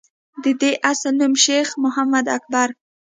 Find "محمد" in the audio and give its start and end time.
1.83-2.25